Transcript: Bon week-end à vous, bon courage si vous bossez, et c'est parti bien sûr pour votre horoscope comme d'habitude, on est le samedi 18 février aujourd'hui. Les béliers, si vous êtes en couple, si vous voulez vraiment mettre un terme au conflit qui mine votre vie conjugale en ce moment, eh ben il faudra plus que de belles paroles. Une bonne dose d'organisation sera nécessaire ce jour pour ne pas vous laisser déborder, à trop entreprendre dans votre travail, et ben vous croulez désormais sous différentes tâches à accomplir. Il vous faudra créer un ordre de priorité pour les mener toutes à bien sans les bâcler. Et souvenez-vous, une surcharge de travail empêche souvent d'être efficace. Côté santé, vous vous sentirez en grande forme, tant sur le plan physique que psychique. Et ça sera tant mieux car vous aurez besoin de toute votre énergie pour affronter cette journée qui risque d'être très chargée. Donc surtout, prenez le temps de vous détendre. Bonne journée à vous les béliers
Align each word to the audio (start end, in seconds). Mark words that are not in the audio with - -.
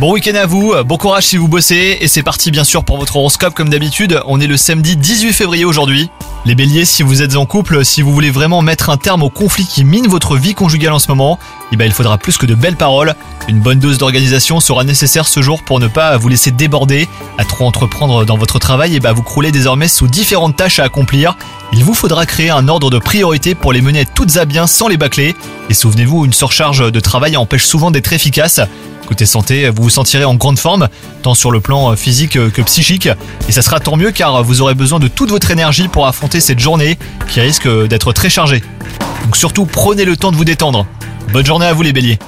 Bon 0.00 0.12
week-end 0.12 0.34
à 0.36 0.46
vous, 0.46 0.72
bon 0.84 0.96
courage 0.96 1.24
si 1.24 1.36
vous 1.36 1.48
bossez, 1.48 1.98
et 2.00 2.08
c'est 2.08 2.22
parti 2.22 2.50
bien 2.50 2.64
sûr 2.64 2.82
pour 2.82 2.96
votre 2.96 3.16
horoscope 3.16 3.52
comme 3.52 3.68
d'habitude, 3.68 4.20
on 4.26 4.40
est 4.40 4.46
le 4.46 4.56
samedi 4.56 4.96
18 4.96 5.34
février 5.34 5.66
aujourd'hui. 5.66 6.10
Les 6.46 6.54
béliers, 6.54 6.84
si 6.84 7.02
vous 7.02 7.22
êtes 7.22 7.34
en 7.34 7.44
couple, 7.44 7.84
si 7.84 8.02
vous 8.02 8.12
voulez 8.12 8.30
vraiment 8.30 8.62
mettre 8.62 8.88
un 8.88 8.96
terme 8.96 9.24
au 9.24 9.30
conflit 9.30 9.66
qui 9.66 9.84
mine 9.84 10.06
votre 10.06 10.36
vie 10.36 10.54
conjugale 10.54 10.92
en 10.92 11.00
ce 11.00 11.08
moment, 11.08 11.40
eh 11.72 11.76
ben 11.76 11.86
il 11.86 11.92
faudra 11.92 12.18
plus 12.18 12.38
que 12.38 12.46
de 12.46 12.54
belles 12.54 12.76
paroles. 12.76 13.16
Une 13.48 13.58
bonne 13.58 13.80
dose 13.80 13.98
d'organisation 13.98 14.60
sera 14.60 14.84
nécessaire 14.84 15.26
ce 15.26 15.42
jour 15.42 15.64
pour 15.64 15.80
ne 15.80 15.88
pas 15.88 16.16
vous 16.16 16.28
laisser 16.28 16.52
déborder, 16.52 17.08
à 17.36 17.44
trop 17.44 17.66
entreprendre 17.66 18.24
dans 18.24 18.36
votre 18.36 18.60
travail, 18.60 18.94
et 18.94 19.00
ben 19.00 19.12
vous 19.12 19.24
croulez 19.24 19.50
désormais 19.50 19.88
sous 19.88 20.06
différentes 20.06 20.54
tâches 20.54 20.78
à 20.78 20.84
accomplir. 20.84 21.36
Il 21.72 21.82
vous 21.82 21.94
faudra 21.94 22.26
créer 22.26 22.50
un 22.50 22.68
ordre 22.68 22.90
de 22.90 23.00
priorité 23.00 23.56
pour 23.56 23.72
les 23.72 23.82
mener 23.82 24.06
toutes 24.06 24.36
à 24.36 24.44
bien 24.44 24.68
sans 24.68 24.86
les 24.86 24.96
bâcler. 24.96 25.34
Et 25.68 25.74
souvenez-vous, 25.74 26.26
une 26.26 26.32
surcharge 26.32 26.92
de 26.92 27.00
travail 27.00 27.36
empêche 27.36 27.66
souvent 27.66 27.90
d'être 27.90 28.12
efficace. 28.12 28.60
Côté 29.06 29.24
santé, 29.24 29.70
vous 29.70 29.84
vous 29.84 29.90
sentirez 29.90 30.24
en 30.24 30.34
grande 30.34 30.58
forme, 30.58 30.88
tant 31.22 31.34
sur 31.34 31.50
le 31.50 31.60
plan 31.60 31.94
physique 31.96 32.32
que 32.32 32.62
psychique. 32.62 33.08
Et 33.48 33.52
ça 33.52 33.62
sera 33.62 33.80
tant 33.80 33.96
mieux 33.96 34.10
car 34.10 34.42
vous 34.42 34.60
aurez 34.60 34.74
besoin 34.74 34.98
de 34.98 35.08
toute 35.08 35.30
votre 35.30 35.50
énergie 35.50 35.88
pour 35.88 36.06
affronter 36.06 36.40
cette 36.40 36.58
journée 36.58 36.98
qui 37.28 37.40
risque 37.40 37.68
d'être 37.86 38.12
très 38.12 38.28
chargée. 38.30 38.62
Donc 39.24 39.36
surtout, 39.36 39.64
prenez 39.64 40.04
le 40.04 40.16
temps 40.16 40.32
de 40.32 40.36
vous 40.36 40.44
détendre. 40.44 40.86
Bonne 41.32 41.46
journée 41.46 41.66
à 41.66 41.72
vous 41.72 41.82
les 41.82 41.92
béliers 41.92 42.18